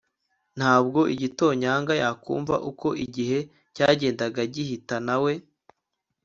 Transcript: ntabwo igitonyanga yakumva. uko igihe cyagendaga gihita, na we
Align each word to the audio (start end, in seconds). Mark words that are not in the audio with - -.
ntabwo 0.57 0.99
igitonyanga 1.13 1.93
yakumva. 2.01 2.55
uko 2.69 2.87
igihe 3.05 3.37
cyagendaga 3.75 4.41
gihita, 4.53 4.95
na 5.07 5.15
we 5.23 5.33